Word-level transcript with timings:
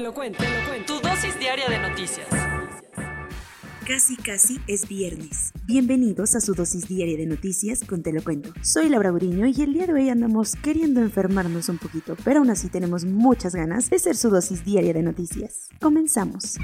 Te 0.00 0.04
lo 0.04 0.14
cuento, 0.14 0.42
te 0.42 0.48
lo 0.48 0.66
cuento. 0.66 0.94
Tu 0.94 1.06
dosis 1.06 1.38
diaria 1.38 1.68
de 1.68 1.78
noticias. 1.78 2.26
Casi 3.86 4.16
casi 4.16 4.58
es 4.66 4.88
viernes. 4.88 5.52
Bienvenidos 5.66 6.34
a 6.34 6.40
su 6.40 6.54
dosis 6.54 6.88
diaria 6.88 7.18
de 7.18 7.26
noticias 7.26 7.84
con 7.86 8.02
Te 8.02 8.10
lo 8.10 8.24
cuento. 8.24 8.50
Soy 8.62 8.88
Laura 8.88 9.12
Uriño 9.12 9.44
y 9.44 9.60
el 9.60 9.74
día 9.74 9.86
de 9.86 9.92
hoy 9.92 10.08
andamos 10.08 10.56
queriendo 10.56 11.02
enfermarnos 11.02 11.68
un 11.68 11.76
poquito, 11.76 12.16
pero 12.24 12.38
aún 12.38 12.48
así 12.48 12.70
tenemos 12.70 13.04
muchas 13.04 13.54
ganas 13.54 13.90
de 13.90 13.98
ser 13.98 14.16
su 14.16 14.30
dosis 14.30 14.64
diaria 14.64 14.94
de 14.94 15.02
noticias. 15.02 15.68
Comenzamos. 15.82 16.56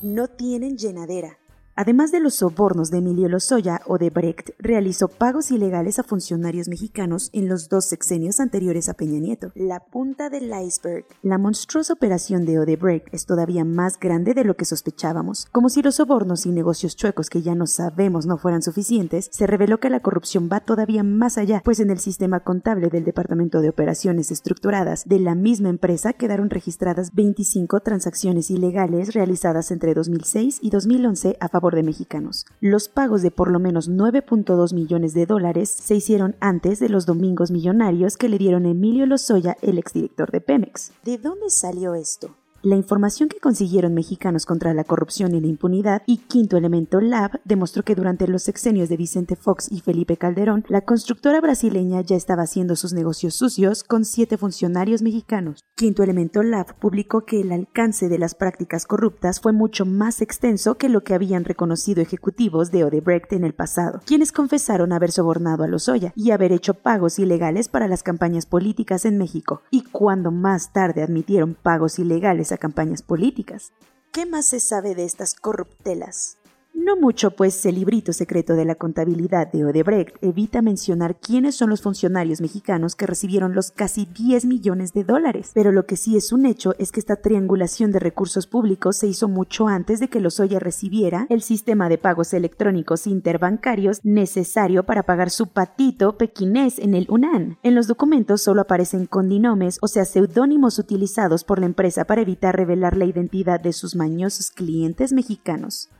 No 0.00 0.28
tienen 0.28 0.78
llenadera. 0.78 1.36
Además 1.80 2.10
de 2.10 2.18
los 2.18 2.34
sobornos 2.34 2.90
de 2.90 2.98
Emilio 2.98 3.28
Lozoya, 3.28 3.82
Odebrecht 3.86 4.50
realizó 4.58 5.06
pagos 5.06 5.52
ilegales 5.52 6.00
a 6.00 6.02
funcionarios 6.02 6.66
mexicanos 6.66 7.30
en 7.32 7.48
los 7.48 7.68
dos 7.68 7.84
sexenios 7.84 8.40
anteriores 8.40 8.88
a 8.88 8.94
Peña 8.94 9.20
Nieto. 9.20 9.52
La 9.54 9.78
punta 9.78 10.28
del 10.28 10.50
iceberg. 10.60 11.06
La 11.22 11.38
monstruosa 11.38 11.92
operación 11.92 12.44
de 12.46 12.58
Odebrecht 12.58 13.06
es 13.14 13.26
todavía 13.26 13.64
más 13.64 14.00
grande 14.00 14.34
de 14.34 14.42
lo 14.42 14.56
que 14.56 14.64
sospechábamos. 14.64 15.46
Como 15.52 15.68
si 15.68 15.80
los 15.80 15.94
sobornos 15.94 16.46
y 16.46 16.50
negocios 16.50 16.96
chuecos 16.96 17.30
que 17.30 17.42
ya 17.42 17.54
no 17.54 17.68
sabemos 17.68 18.26
no 18.26 18.38
fueran 18.38 18.62
suficientes, 18.62 19.28
se 19.30 19.46
reveló 19.46 19.78
que 19.78 19.88
la 19.88 20.00
corrupción 20.00 20.48
va 20.52 20.58
todavía 20.58 21.04
más 21.04 21.38
allá, 21.38 21.62
pues 21.64 21.78
en 21.78 21.90
el 21.90 22.00
sistema 22.00 22.40
contable 22.40 22.88
del 22.88 23.04
Departamento 23.04 23.60
de 23.60 23.68
Operaciones 23.68 24.32
Estructuradas 24.32 25.04
de 25.06 25.20
la 25.20 25.36
misma 25.36 25.68
empresa 25.68 26.12
quedaron 26.12 26.50
registradas 26.50 27.14
25 27.14 27.78
transacciones 27.82 28.50
ilegales 28.50 29.14
realizadas 29.14 29.70
entre 29.70 29.94
2006 29.94 30.58
y 30.60 30.70
2011 30.70 31.36
a 31.38 31.48
favor 31.48 31.67
de 31.74 31.82
mexicanos. 31.82 32.46
Los 32.60 32.88
pagos 32.88 33.22
de 33.22 33.30
por 33.30 33.50
lo 33.50 33.58
menos 33.58 33.90
9.2 33.90 34.74
millones 34.74 35.14
de 35.14 35.26
dólares 35.26 35.68
se 35.68 35.94
hicieron 35.94 36.36
antes 36.40 36.78
de 36.78 36.88
los 36.88 37.06
domingos 37.06 37.50
millonarios 37.50 38.16
que 38.16 38.28
le 38.28 38.38
dieron 38.38 38.66
Emilio 38.66 39.06
Lozoya, 39.06 39.56
el 39.62 39.78
exdirector 39.78 40.30
de 40.30 40.40
Pemex. 40.40 40.92
¿De 41.04 41.18
dónde 41.18 41.50
salió 41.50 41.94
esto? 41.94 42.34
La 42.62 42.74
información 42.74 43.28
que 43.28 43.38
consiguieron 43.38 43.94
mexicanos 43.94 44.44
contra 44.44 44.74
la 44.74 44.82
corrupción 44.82 45.32
y 45.32 45.40
la 45.40 45.46
impunidad 45.46 46.02
y 46.06 46.16
Quinto 46.16 46.56
Elemento 46.56 47.00
Lab 47.00 47.40
demostró 47.44 47.84
que 47.84 47.94
durante 47.94 48.26
los 48.26 48.42
sexenios 48.42 48.88
de 48.88 48.96
Vicente 48.96 49.36
Fox 49.36 49.70
y 49.70 49.78
Felipe 49.78 50.16
Calderón, 50.16 50.64
la 50.66 50.80
constructora 50.80 51.40
brasileña 51.40 52.00
ya 52.00 52.16
estaba 52.16 52.42
haciendo 52.42 52.74
sus 52.74 52.92
negocios 52.92 53.36
sucios 53.36 53.84
con 53.84 54.04
siete 54.04 54.36
funcionarios 54.36 55.02
mexicanos. 55.02 55.60
Quinto 55.76 56.02
Elemento 56.02 56.42
Lab 56.42 56.74
publicó 56.80 57.24
que 57.24 57.40
el 57.40 57.52
alcance 57.52 58.08
de 58.08 58.18
las 58.18 58.34
prácticas 58.34 58.86
corruptas 58.86 59.40
fue 59.40 59.52
mucho 59.52 59.86
más 59.86 60.20
extenso 60.20 60.74
que 60.74 60.88
lo 60.88 61.04
que 61.04 61.14
habían 61.14 61.44
reconocido 61.44 62.02
ejecutivos 62.02 62.72
de 62.72 62.82
Odebrecht 62.82 63.32
en 63.34 63.44
el 63.44 63.54
pasado, 63.54 64.00
quienes 64.04 64.32
confesaron 64.32 64.92
haber 64.92 65.12
sobornado 65.12 65.62
a 65.62 65.68
Lozoya 65.68 66.12
y 66.16 66.32
haber 66.32 66.50
hecho 66.50 66.74
pagos 66.74 67.20
ilegales 67.20 67.68
para 67.68 67.86
las 67.86 68.02
campañas 68.02 68.46
políticas 68.46 69.04
en 69.04 69.16
México, 69.16 69.62
y 69.70 69.82
cuando 69.82 70.32
más 70.32 70.72
tarde 70.72 71.04
admitieron 71.04 71.54
pagos 71.54 72.00
ilegales 72.00 72.47
a 72.52 72.58
campañas 72.58 73.02
políticas. 73.02 73.72
¿Qué 74.12 74.26
más 74.26 74.46
se 74.46 74.60
sabe 74.60 74.94
de 74.94 75.04
estas 75.04 75.34
corruptelas? 75.34 76.37
No 76.80 76.94
mucho, 76.94 77.32
pues 77.32 77.66
el 77.66 77.74
librito 77.74 78.12
secreto 78.12 78.54
de 78.54 78.64
la 78.64 78.76
contabilidad 78.76 79.50
de 79.50 79.64
Odebrecht 79.64 80.16
evita 80.22 80.62
mencionar 80.62 81.18
quiénes 81.18 81.56
son 81.56 81.70
los 81.70 81.82
funcionarios 81.82 82.40
mexicanos 82.40 82.94
que 82.94 83.04
recibieron 83.04 83.52
los 83.52 83.72
casi 83.72 84.06
10 84.06 84.44
millones 84.44 84.92
de 84.92 85.02
dólares. 85.02 85.50
Pero 85.54 85.72
lo 85.72 85.86
que 85.86 85.96
sí 85.96 86.16
es 86.16 86.32
un 86.32 86.46
hecho 86.46 86.76
es 86.78 86.92
que 86.92 87.00
esta 87.00 87.16
triangulación 87.16 87.90
de 87.90 87.98
recursos 87.98 88.46
públicos 88.46 88.96
se 88.96 89.08
hizo 89.08 89.26
mucho 89.26 89.66
antes 89.66 89.98
de 89.98 90.06
que 90.06 90.20
Lozoya 90.20 90.60
recibiera 90.60 91.26
el 91.30 91.42
sistema 91.42 91.88
de 91.88 91.98
pagos 91.98 92.32
electrónicos 92.32 93.08
interbancarios 93.08 94.04
necesario 94.04 94.84
para 94.84 95.02
pagar 95.02 95.30
su 95.30 95.48
patito 95.48 96.16
pequinés 96.16 96.78
en 96.78 96.94
el 96.94 97.06
UNAN. 97.10 97.58
En 97.64 97.74
los 97.74 97.88
documentos 97.88 98.40
solo 98.40 98.60
aparecen 98.60 99.06
condinomes, 99.06 99.78
o 99.82 99.88
sea, 99.88 100.04
seudónimos 100.04 100.78
utilizados 100.78 101.42
por 101.42 101.58
la 101.58 101.66
empresa 101.66 102.04
para 102.04 102.22
evitar 102.22 102.54
revelar 102.54 102.96
la 102.96 103.04
identidad 103.04 103.58
de 103.58 103.72
sus 103.72 103.96
mañosos 103.96 104.52
clientes 104.52 105.12
mexicanos 105.12 105.90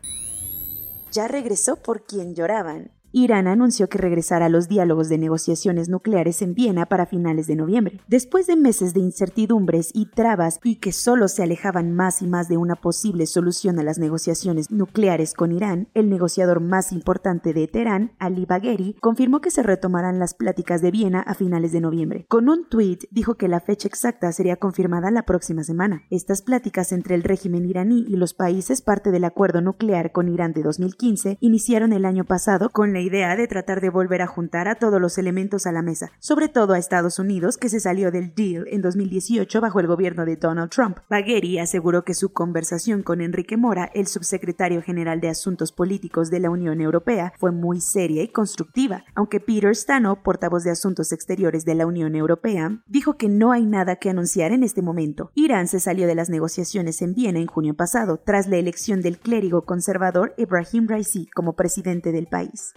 ya 1.13 1.29
regresó 1.29 1.77
por 1.77 2.05
quien 2.05 2.35
lloraban. 2.35 2.91
Irán 3.13 3.47
anunció 3.47 3.89
que 3.89 3.99
regresará 3.99 4.47
a 4.47 4.51
los 4.51 4.69
diálogos 4.69 5.09
de 5.09 5.17
negociaciones 5.17 5.89
nucleares 5.89 6.43
en 6.43 6.55
Viena 6.55 6.87
para 6.87 7.07
finales 7.07 7.47
de 7.47 7.57
noviembre. 7.57 8.01
Después 8.07 8.47
de 8.47 8.57
meses 8.57 8.93
de 8.93 9.01
incertidumbres 9.01 9.91
y 9.95 10.07
trabas 10.07 10.61
y 10.63 10.77
que 10.77 10.93
solo 10.93 11.29
se 11.29 11.43
alejaban 11.43 11.95
más 11.95 12.21
y 12.21 12.27
más 12.27 12.49
de 12.49 12.59
una 12.59 12.77
posible 12.77 13.27
solución 13.27 13.79
a 13.79 13.83
las 13.83 13.99
negociaciones 13.99 14.71
nucleares 14.71 15.33
con 15.33 15.53
Irán, 15.53 15.89
el 15.95 16.11
negociador 16.11 16.61
más 16.61 16.93
importante 16.93 17.55
de 17.55 17.67
Teherán, 17.67 18.13
Ali 18.19 18.45
Bagheri, 18.45 18.95
confirmó 19.01 19.41
que 19.41 19.51
se 19.51 19.63
retomarán 19.63 20.19
las 20.19 20.35
pláticas 20.35 20.83
de 20.83 20.91
Viena 20.91 21.21
a 21.21 21.35
finales 21.35 21.73
de 21.73 21.81
noviembre. 21.81 22.27
Con 22.29 22.49
un 22.49 22.69
tuit 22.69 23.05
dijo 23.11 23.37
que 23.37 23.49
la 23.49 23.61
fecha 23.61 23.89
exacta 23.89 24.31
sería 24.33 24.57
confirmada 24.57 25.11
la 25.11 25.23
próxima 25.23 25.65
semana. 25.65 26.03
Estas 26.11 26.43
pláticas 26.43 26.93
entre 26.93 27.15
el 27.15 27.23
régimen 27.23 27.65
iraní 27.65 28.05
y 28.07 28.17
los 28.17 28.35
países 28.35 28.83
parte 28.83 29.11
del 29.11 29.25
acuerdo 29.25 29.61
nuclear 29.61 30.13
con 30.13 30.29
Irán 30.29 30.53
de 30.53 30.63
2015 30.63 31.39
iniciaron 31.41 31.93
el 31.93 32.05
año 32.05 32.25
pasado 32.25 32.71
con 32.71 32.93
la 32.93 32.98
idea 33.01 33.37
de 33.37 33.47
tratar 33.47 33.81
de 33.81 33.91
volver 33.91 34.23
a 34.23 34.27
juntar 34.27 34.69
a 34.69 34.77
todos 34.77 35.01
los 35.01 35.19
elementos 35.19 35.67
a 35.67 35.73
la 35.73 35.83
mesa, 35.83 36.13
sobre 36.19 36.49
todo 36.49 36.75
a 36.75 36.79
Estados 36.79 37.19
Unidos, 37.19 37.57
que 37.57 37.69
se 37.69 37.81
salió 37.81 38.11
del 38.11 38.35
deal 38.35 38.67
en 38.69 38.83
2018 38.83 39.61
bajo 39.61 39.81
el 39.81 39.87
gobierno 39.87 40.25
de 40.25 40.37
Donald 40.37 40.71
Trump. 40.71 40.99
Bagheri 41.09 41.59
aseguró 41.59 42.05
que 42.05 42.15
su 42.15 42.33
conversación 42.33 43.03
con 43.03 43.21
Enrique 43.21 43.57
Mora, 43.57 43.91
el 43.95 44.07
subsecretario 44.07 44.83
general 44.83 45.21
de 45.21 45.29
Asuntos 45.29 45.73
Políticos 45.73 46.31
de 46.31 46.41
la 46.41 46.51
Unión 46.51 46.81
Europea, 46.81 47.33
fue 47.39 47.53
muy 47.53 47.81
seria 47.81 48.23
y 48.23 48.29
constructiva, 48.29 49.05
aunque 49.15 49.41
Peter 49.41 49.75
Stano, 49.75 50.23
portavoz 50.23 50.65
de 50.65 50.71
Asuntos 50.71 51.13
Exteriores 51.13 51.65
de 51.65 51.75
la 51.75 51.87
Unión 51.87 52.15
Europea, 52.15 52.83
dijo 52.87 53.17
que 53.17 53.29
no 53.29 53.53
hay 53.53 53.67
nada 53.67 53.97
que 53.97 54.11
anunciar 54.11 54.53
en 54.53 54.63
este 54.63 54.83
momento. 54.83 55.31
Irán 55.35 55.69
se 55.69 55.81
salió 55.81 56.07
de 56.07 56.15
las 56.15 56.31
negociaciones 56.31 57.03
en 57.03 57.15
Viena 57.15 57.39
en 57.39 57.47
junio 57.47 57.75
pasado, 57.75 58.19
tras 58.25 58.49
la 58.49 58.57
elección 58.57 59.03
del 59.03 59.19
clérigo 59.19 59.63
conservador 59.63 60.35
Ibrahim 60.37 60.89
Raisi 60.89 61.27
como 61.35 61.55
presidente 61.55 62.13
del 62.13 62.27
país. 62.27 62.75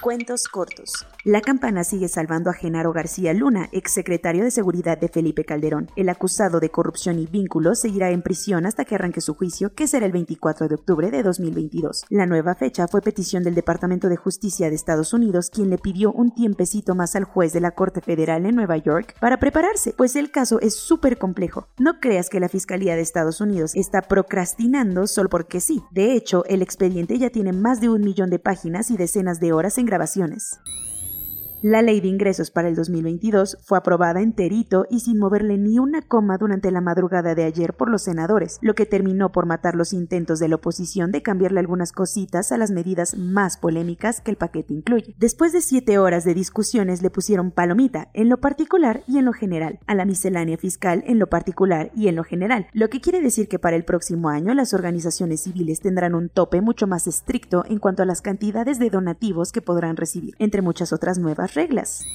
Cuentos 0.00 0.48
cortos. 0.48 1.06
La 1.24 1.42
campana 1.42 1.84
sigue 1.84 2.08
salvando 2.08 2.48
a 2.48 2.54
Genaro 2.54 2.94
García 2.94 3.34
Luna, 3.34 3.68
exsecretario 3.70 4.44
de 4.44 4.50
Seguridad 4.50 4.96
de 4.96 5.08
Felipe 5.08 5.44
Calderón. 5.44 5.90
El 5.94 6.08
acusado 6.08 6.58
de 6.58 6.70
corrupción 6.70 7.18
y 7.18 7.26
vínculos 7.26 7.80
seguirá 7.80 8.08
en 8.08 8.22
prisión 8.22 8.64
hasta 8.64 8.86
que 8.86 8.94
arranque 8.94 9.20
su 9.20 9.34
juicio, 9.34 9.74
que 9.74 9.86
será 9.86 10.06
el 10.06 10.12
24 10.12 10.68
de 10.68 10.76
octubre 10.76 11.10
de 11.10 11.22
2022. 11.22 12.06
La 12.08 12.24
nueva 12.24 12.54
fecha 12.54 12.88
fue 12.88 13.02
petición 13.02 13.42
del 13.42 13.54
Departamento 13.54 14.08
de 14.08 14.16
Justicia 14.16 14.70
de 14.70 14.74
Estados 14.74 15.12
Unidos, 15.12 15.50
quien 15.50 15.68
le 15.68 15.76
pidió 15.76 16.12
un 16.12 16.34
tiempecito 16.34 16.94
más 16.94 17.14
al 17.14 17.24
juez 17.24 17.52
de 17.52 17.60
la 17.60 17.72
Corte 17.72 18.00
Federal 18.00 18.46
en 18.46 18.54
Nueva 18.54 18.78
York 18.78 19.16
para 19.20 19.38
prepararse, 19.38 19.92
pues 19.92 20.16
el 20.16 20.30
caso 20.30 20.60
es 20.60 20.74
súper 20.76 21.18
complejo. 21.18 21.68
No 21.78 22.00
creas 22.00 22.30
que 22.30 22.40
la 22.40 22.48
Fiscalía 22.48 22.96
de 22.96 23.02
Estados 23.02 23.42
Unidos 23.42 23.72
está 23.74 24.00
procrastinando 24.00 25.06
solo 25.06 25.28
porque 25.28 25.60
sí. 25.60 25.82
De 25.90 26.14
hecho, 26.14 26.46
el 26.46 26.62
expediente 26.62 27.18
ya 27.18 27.28
tiene 27.28 27.52
más 27.52 27.82
de 27.82 27.90
un 27.90 28.00
millón 28.00 28.30
de 28.30 28.38
páginas 28.38 28.90
y 28.90 28.96
decenas 28.96 29.38
de 29.40 29.52
horas 29.52 29.76
en 29.76 29.89
grabaciones. 29.90 30.60
La 31.62 31.82
ley 31.82 32.00
de 32.00 32.08
ingresos 32.08 32.50
para 32.50 32.68
el 32.68 32.74
2022 32.74 33.58
fue 33.60 33.76
aprobada 33.76 34.22
enterito 34.22 34.86
y 34.88 35.00
sin 35.00 35.18
moverle 35.18 35.58
ni 35.58 35.78
una 35.78 36.00
coma 36.00 36.38
durante 36.38 36.70
la 36.70 36.80
madrugada 36.80 37.34
de 37.34 37.44
ayer 37.44 37.74
por 37.74 37.90
los 37.90 38.00
senadores, 38.00 38.58
lo 38.62 38.74
que 38.74 38.86
terminó 38.86 39.30
por 39.30 39.44
matar 39.44 39.74
los 39.74 39.92
intentos 39.92 40.38
de 40.38 40.48
la 40.48 40.54
oposición 40.54 41.12
de 41.12 41.20
cambiarle 41.20 41.60
algunas 41.60 41.92
cositas 41.92 42.50
a 42.50 42.56
las 42.56 42.70
medidas 42.70 43.14
más 43.14 43.58
polémicas 43.58 44.22
que 44.22 44.30
el 44.30 44.38
paquete 44.38 44.72
incluye. 44.72 45.14
Después 45.18 45.52
de 45.52 45.60
siete 45.60 45.98
horas 45.98 46.24
de 46.24 46.32
discusiones 46.32 47.02
le 47.02 47.10
pusieron 47.10 47.50
palomita 47.50 48.08
en 48.14 48.30
lo 48.30 48.38
particular 48.38 49.02
y 49.06 49.18
en 49.18 49.26
lo 49.26 49.34
general, 49.34 49.80
a 49.86 49.94
la 49.94 50.06
miscelánea 50.06 50.56
fiscal 50.56 51.04
en 51.06 51.18
lo 51.18 51.26
particular 51.26 51.90
y 51.94 52.08
en 52.08 52.16
lo 52.16 52.24
general, 52.24 52.68
lo 52.72 52.88
que 52.88 53.02
quiere 53.02 53.20
decir 53.20 53.48
que 53.48 53.58
para 53.58 53.76
el 53.76 53.84
próximo 53.84 54.30
año 54.30 54.54
las 54.54 54.72
organizaciones 54.72 55.42
civiles 55.42 55.80
tendrán 55.80 56.14
un 56.14 56.30
tope 56.30 56.62
mucho 56.62 56.86
más 56.86 57.06
estricto 57.06 57.66
en 57.68 57.80
cuanto 57.80 58.02
a 58.02 58.06
las 58.06 58.22
cantidades 58.22 58.78
de 58.78 58.88
donativos 58.88 59.52
que 59.52 59.60
podrán 59.60 59.98
recibir, 59.98 60.34
entre 60.38 60.62
muchas 60.62 60.94
otras 60.94 61.18
nuevas 61.18 61.49
reglas. 61.54 62.06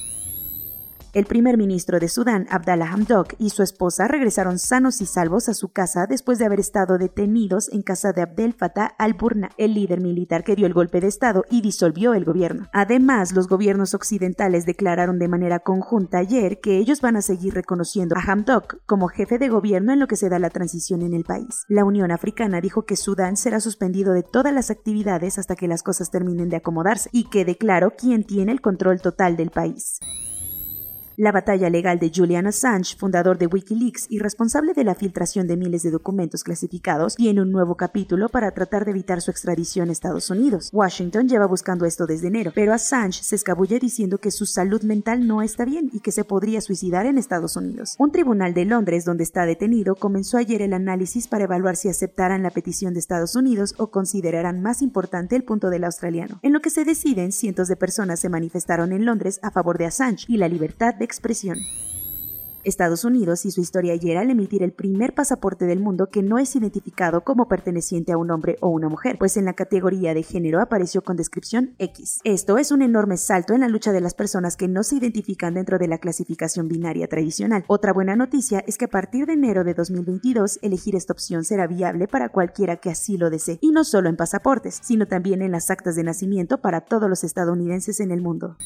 El 1.16 1.24
primer 1.24 1.56
ministro 1.56 1.98
de 1.98 2.10
Sudán, 2.10 2.46
Abdallah 2.50 2.92
Hamdok, 2.92 3.36
y 3.38 3.48
su 3.48 3.62
esposa 3.62 4.06
regresaron 4.06 4.58
sanos 4.58 5.00
y 5.00 5.06
salvos 5.06 5.48
a 5.48 5.54
su 5.54 5.70
casa 5.70 6.06
después 6.06 6.38
de 6.38 6.44
haber 6.44 6.60
estado 6.60 6.98
detenidos 6.98 7.72
en 7.72 7.80
casa 7.80 8.12
de 8.12 8.20
Abdel 8.20 8.52
Fattah 8.52 8.94
al-Burna, 8.98 9.48
el 9.56 9.72
líder 9.72 10.02
militar 10.02 10.44
que 10.44 10.54
dio 10.54 10.66
el 10.66 10.74
golpe 10.74 11.00
de 11.00 11.06
Estado 11.06 11.46
y 11.50 11.62
disolvió 11.62 12.12
el 12.12 12.26
gobierno. 12.26 12.68
Además, 12.74 13.32
los 13.32 13.48
gobiernos 13.48 13.94
occidentales 13.94 14.66
declararon 14.66 15.18
de 15.18 15.28
manera 15.28 15.60
conjunta 15.60 16.18
ayer 16.18 16.60
que 16.60 16.76
ellos 16.76 17.00
van 17.00 17.16
a 17.16 17.22
seguir 17.22 17.54
reconociendo 17.54 18.14
a 18.14 18.20
Hamdok 18.20 18.84
como 18.84 19.08
jefe 19.08 19.38
de 19.38 19.48
gobierno 19.48 19.94
en 19.94 20.00
lo 20.00 20.08
que 20.08 20.16
se 20.16 20.28
da 20.28 20.38
la 20.38 20.50
transición 20.50 21.00
en 21.00 21.14
el 21.14 21.24
país. 21.24 21.64
La 21.66 21.86
Unión 21.86 22.10
Africana 22.10 22.60
dijo 22.60 22.84
que 22.84 22.96
Sudán 22.96 23.38
será 23.38 23.60
suspendido 23.60 24.12
de 24.12 24.22
todas 24.22 24.52
las 24.52 24.70
actividades 24.70 25.38
hasta 25.38 25.56
que 25.56 25.66
las 25.66 25.82
cosas 25.82 26.10
terminen 26.10 26.50
de 26.50 26.56
acomodarse 26.56 27.08
y 27.10 27.30
quede 27.30 27.56
claro 27.56 27.94
quién 27.96 28.24
tiene 28.24 28.52
el 28.52 28.60
control 28.60 29.00
total 29.00 29.38
del 29.38 29.48
país. 29.48 29.98
La 31.18 31.32
batalla 31.32 31.70
legal 31.70 31.98
de 31.98 32.12
Julian 32.14 32.46
Assange, 32.46 32.94
fundador 32.94 33.38
de 33.38 33.46
Wikileaks 33.46 34.06
y 34.10 34.18
responsable 34.18 34.74
de 34.74 34.84
la 34.84 34.94
filtración 34.94 35.46
de 35.46 35.56
miles 35.56 35.82
de 35.82 35.90
documentos 35.90 36.44
clasificados, 36.44 37.16
tiene 37.16 37.40
un 37.40 37.50
nuevo 37.50 37.74
capítulo 37.74 38.28
para 38.28 38.50
tratar 38.50 38.84
de 38.84 38.90
evitar 38.90 39.22
su 39.22 39.30
extradición 39.30 39.88
a 39.88 39.92
Estados 39.92 40.28
Unidos. 40.28 40.68
Washington 40.74 41.26
lleva 41.26 41.46
buscando 41.46 41.86
esto 41.86 42.06
desde 42.06 42.28
enero, 42.28 42.52
pero 42.54 42.74
Assange 42.74 43.22
se 43.22 43.34
escabulle 43.34 43.78
diciendo 43.78 44.18
que 44.18 44.30
su 44.30 44.44
salud 44.44 44.82
mental 44.82 45.26
no 45.26 45.40
está 45.40 45.64
bien 45.64 45.88
y 45.90 46.00
que 46.00 46.12
se 46.12 46.22
podría 46.22 46.60
suicidar 46.60 47.06
en 47.06 47.16
Estados 47.16 47.56
Unidos. 47.56 47.96
Un 47.98 48.12
tribunal 48.12 48.52
de 48.52 48.66
Londres, 48.66 49.06
donde 49.06 49.24
está 49.24 49.46
detenido, 49.46 49.94
comenzó 49.94 50.36
ayer 50.36 50.60
el 50.60 50.74
análisis 50.74 51.28
para 51.28 51.44
evaluar 51.44 51.76
si 51.76 51.88
aceptarán 51.88 52.42
la 52.42 52.50
petición 52.50 52.92
de 52.92 53.00
Estados 53.00 53.34
Unidos 53.36 53.72
o 53.78 53.90
considerarán 53.90 54.60
más 54.60 54.82
importante 54.82 55.34
el 55.34 55.44
punto 55.44 55.70
del 55.70 55.84
australiano. 55.84 56.40
En 56.42 56.52
lo 56.52 56.60
que 56.60 56.68
se 56.68 56.84
deciden, 56.84 57.32
cientos 57.32 57.68
de 57.68 57.76
personas 57.76 58.20
se 58.20 58.28
manifestaron 58.28 58.92
en 58.92 59.06
Londres 59.06 59.40
a 59.42 59.50
favor 59.50 59.78
de 59.78 59.86
Assange 59.86 60.26
y 60.28 60.36
la 60.36 60.48
libertad 60.48 60.94
de 60.94 61.05
expresión. 61.06 61.58
Estados 62.66 63.04
Unidos 63.04 63.46
hizo 63.46 63.60
historia 63.60 63.92
ayer 63.92 64.16
al 64.16 64.28
emitir 64.28 64.64
el 64.64 64.72
primer 64.72 65.14
pasaporte 65.14 65.66
del 65.66 65.78
mundo 65.78 66.08
que 66.08 66.24
no 66.24 66.36
es 66.36 66.56
identificado 66.56 67.20
como 67.22 67.46
perteneciente 67.46 68.10
a 68.10 68.18
un 68.18 68.32
hombre 68.32 68.56
o 68.60 68.68
una 68.70 68.88
mujer, 68.88 69.18
pues 69.20 69.36
en 69.36 69.44
la 69.44 69.52
categoría 69.52 70.14
de 70.14 70.24
género 70.24 70.60
apareció 70.60 71.02
con 71.02 71.16
descripción 71.16 71.76
X. 71.78 72.18
Esto 72.24 72.58
es 72.58 72.72
un 72.72 72.82
enorme 72.82 73.18
salto 73.18 73.54
en 73.54 73.60
la 73.60 73.68
lucha 73.68 73.92
de 73.92 74.00
las 74.00 74.14
personas 74.14 74.56
que 74.56 74.66
no 74.66 74.82
se 74.82 74.96
identifican 74.96 75.54
dentro 75.54 75.78
de 75.78 75.86
la 75.86 75.98
clasificación 75.98 76.66
binaria 76.66 77.06
tradicional. 77.06 77.64
Otra 77.68 77.92
buena 77.92 78.16
noticia 78.16 78.64
es 78.66 78.78
que 78.78 78.86
a 78.86 78.90
partir 78.90 79.26
de 79.26 79.34
enero 79.34 79.62
de 79.62 79.74
2022 79.74 80.58
elegir 80.60 80.96
esta 80.96 81.12
opción 81.12 81.44
será 81.44 81.68
viable 81.68 82.08
para 82.08 82.30
cualquiera 82.30 82.78
que 82.78 82.90
así 82.90 83.16
lo 83.16 83.30
desee, 83.30 83.60
y 83.60 83.70
no 83.70 83.84
solo 83.84 84.08
en 84.08 84.16
pasaportes, 84.16 84.80
sino 84.82 85.06
también 85.06 85.40
en 85.40 85.52
las 85.52 85.70
actas 85.70 85.94
de 85.94 86.02
nacimiento 86.02 86.58
para 86.58 86.80
todos 86.80 87.08
los 87.08 87.22
estadounidenses 87.22 88.00
en 88.00 88.10
el 88.10 88.22
mundo. 88.22 88.56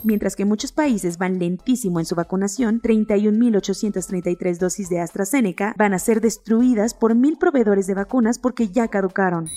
Mientras 0.02 0.35
que 0.35 0.47
muchos 0.47 0.73
países 0.73 1.19
van 1.19 1.38
lentísimo 1.38 2.00
en 2.00 2.06
su 2.06 2.14
vacunación, 2.14 2.81
31.833 2.81 4.58
dosis 4.58 4.88
de 4.88 5.00
AstraZeneca 5.00 5.75
van 5.76 5.93
a 5.93 5.99
ser 5.99 6.23
destruidas 6.23 6.94
por 6.94 7.14
mil 7.14 7.37
proveedores 7.37 7.87
de 7.87 7.94
vacunas 7.94 8.38
porque 8.38 8.69
ya 8.69 8.88
caducaron. 8.88 9.49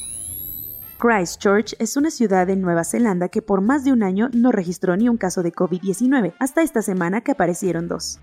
Christchurch 0.99 1.75
es 1.79 1.97
una 1.97 2.11
ciudad 2.11 2.49
en 2.49 2.61
Nueva 2.61 2.83
Zelanda 2.83 3.29
que 3.29 3.41
por 3.41 3.61
más 3.61 3.83
de 3.83 3.93
un 3.93 4.03
año 4.03 4.29
no 4.33 4.51
registró 4.51 4.95
ni 4.97 5.07
un 5.09 5.17
caso 5.17 5.43
de 5.43 5.53
COVID-19, 5.53 6.33
hasta 6.39 6.61
esta 6.61 6.81
semana 6.81 7.21
que 7.21 7.31
aparecieron 7.31 7.87
dos. 7.87 8.19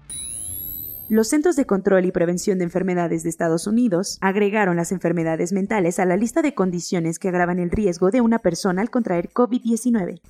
Los 1.09 1.29
Centros 1.29 1.57
de 1.57 1.67
Control 1.67 2.05
y 2.05 2.13
Prevención 2.13 2.59
de 2.59 2.65
Enfermedades 2.65 3.23
de 3.23 3.31
Estados 3.31 3.67
Unidos 3.67 4.19
agregaron 4.21 4.77
las 4.77 4.93
enfermedades 4.93 5.53
mentales 5.53 5.99
a 5.99 6.05
la 6.05 6.17
lista 6.17 6.41
de 6.41 6.55
condiciones 6.55 7.19
que 7.19 7.29
agravan 7.29 7.59
el 7.59 7.71
riesgo 7.71 8.11
de 8.11 8.21
una 8.21 8.39
persona 8.39 8.81
al 8.81 8.91
contraer 8.91 9.31
COVID-19. 9.31 10.21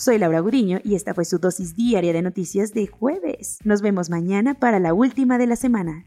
Soy 0.00 0.16
Laura 0.16 0.40
Guriño 0.40 0.80
y 0.82 0.94
esta 0.94 1.12
fue 1.12 1.26
su 1.26 1.38
dosis 1.38 1.76
diaria 1.76 2.14
de 2.14 2.22
noticias 2.22 2.72
de 2.72 2.86
jueves. 2.86 3.58
Nos 3.64 3.82
vemos 3.82 4.08
mañana 4.08 4.54
para 4.54 4.80
la 4.80 4.94
última 4.94 5.36
de 5.36 5.46
la 5.46 5.56
semana. 5.56 6.06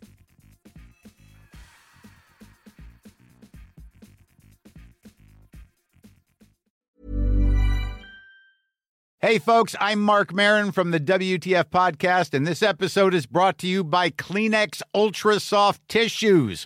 Hey, 9.20 9.38
folks, 9.38 9.76
I'm 9.80 10.02
Mark 10.02 10.34
Marin 10.34 10.72
from 10.72 10.90
the 10.90 11.00
WTF 11.00 11.70
Podcast, 11.70 12.34
and 12.34 12.48
this 12.48 12.64
episode 12.64 13.14
is 13.14 13.28
brought 13.28 13.58
to 13.60 13.68
you 13.68 13.84
by 13.84 14.10
Kleenex 14.10 14.82
Ultra 14.94 15.40
Soft 15.40 15.88
Tissues 15.88 16.66